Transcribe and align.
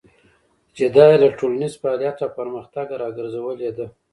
چې 0.75 0.83
دا 0.95 1.05
يې 1.11 1.17
له 1.23 1.29
ټولنيز 1.37 1.73
فعاليت 1.81 2.17
او 2.25 2.29
پرمختګه 2.39 2.93
راګرځولې 3.03 3.69
ده. 3.77 3.85